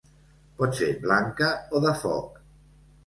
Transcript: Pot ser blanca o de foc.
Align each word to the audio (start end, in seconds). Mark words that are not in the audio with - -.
Pot 0.61 0.77
ser 0.79 0.87
blanca 1.05 1.51
o 1.77 1.83
de 1.87 1.93
foc. 2.01 2.41